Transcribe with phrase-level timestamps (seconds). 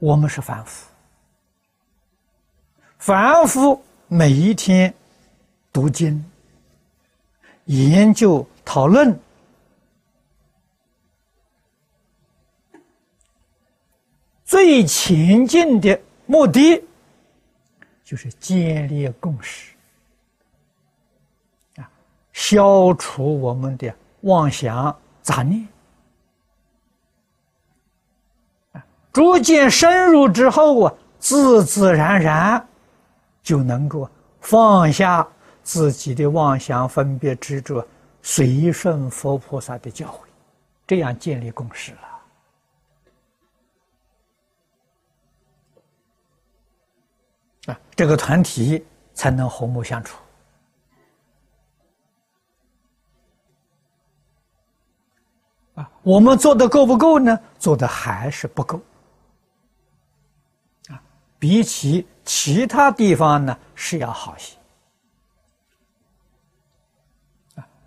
[0.00, 0.90] 我们是凡夫，
[2.98, 4.92] 凡夫每一天
[5.70, 6.24] 读经、
[7.66, 9.20] 研究、讨论，
[14.42, 16.82] 最前进的目的
[18.02, 19.74] 就是建立共识，
[21.76, 21.90] 啊，
[22.32, 25.68] 消除我们的妄想杂念。
[29.12, 32.68] 逐渐深入之后啊，自自然然
[33.42, 34.08] 就能够
[34.40, 35.26] 放下
[35.62, 37.84] 自己的妄想、分别、执着，
[38.22, 40.18] 随顺佛菩萨的教诲，
[40.86, 41.98] 这样建立共识了
[47.72, 50.16] 啊，这个团体才能和睦相处
[55.74, 55.90] 啊。
[56.02, 57.36] 我们做的够不够呢？
[57.58, 58.80] 做的还是不够。
[61.40, 64.56] 比起其他地方呢是要好些，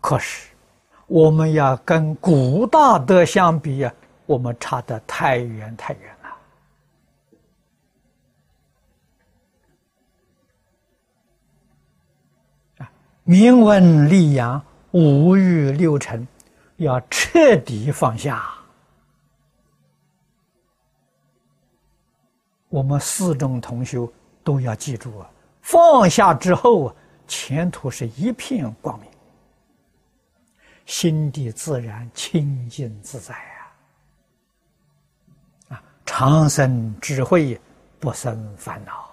[0.00, 0.48] 可是
[1.06, 6.28] 我们要跟古大德相比啊，我们差得太远太远了
[12.78, 12.90] 啊！
[13.24, 16.26] 明文立阳，五欲六尘，
[16.78, 18.61] 要彻底放下。
[22.72, 24.10] 我们四众同修
[24.42, 25.30] 都要记住啊！
[25.60, 26.94] 放下之后啊，
[27.28, 29.06] 前途是一片光明，
[30.86, 35.76] 心地自然清净自在啊！
[35.76, 37.60] 啊，长生智慧，
[38.00, 39.10] 不生烦恼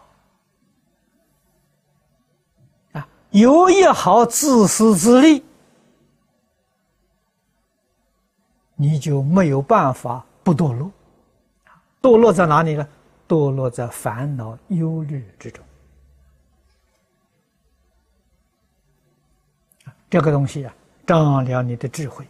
[2.93, 3.05] 啊！
[3.31, 5.43] 有一毫自私自利，
[8.77, 10.89] 你就没有办法不堕落。
[12.02, 12.87] 堕落在哪里呢？
[13.30, 15.63] 堕落在烦恼忧虑之中，
[20.09, 20.73] 这个东西啊，
[21.05, 22.27] 障碍了你的智慧，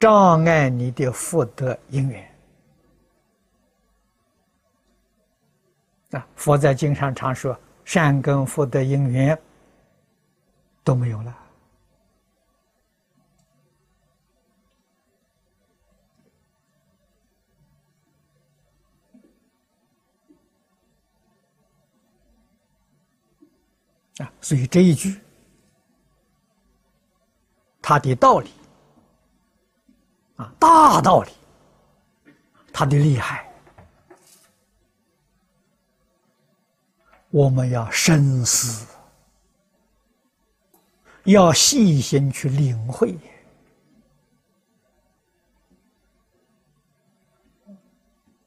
[0.00, 2.28] 障碍你的福德因缘。
[6.10, 9.40] 啊，佛在经上常说，善根福德因缘
[10.82, 11.41] 都没有了。
[24.18, 25.20] 啊，所以这一句，
[27.80, 28.50] 它的道理，
[30.36, 31.32] 啊，大道理，
[32.72, 33.50] 它的厉害，
[37.30, 38.86] 我们要深思，
[41.24, 43.18] 要细心去领会。